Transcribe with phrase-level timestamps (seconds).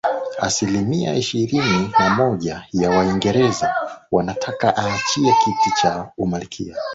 [0.41, 3.75] asilimia ishirini na moja ya waingereza
[4.11, 6.75] wanataka aachie kiti cha umalkia